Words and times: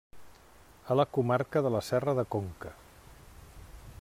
A 0.93 0.97
la 0.99 1.05
comarca 1.17 1.63
de 1.67 1.73
la 1.77 1.83
serra 1.89 2.17
de 2.21 2.25
Conca. 2.37 2.75